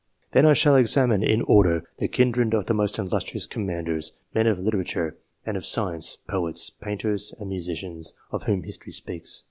Then 0.31 0.47
I 0.47 0.53
shall 0.55 0.77
examine, 0.77 1.21
in 1.21 1.43
order, 1.43 1.83
the 1.99 2.07
kindred 2.07 2.55
of 2.55 2.65
the 2.65 2.73
most 2.73 2.97
illustrious 2.97 3.45
Commanders, 3.45 4.13
men 4.33 4.47
of 4.47 4.57
Literature 4.57 5.15
and 5.45 5.55
of 5.55 5.63
Science, 5.63 6.17
Poets, 6.27 6.71
Painters, 6.71 7.35
and 7.39 7.47
Musicians, 7.49 8.13
of 8.31 8.45
whom 8.45 8.63
history 8.63 8.93
speaks. 8.93 9.39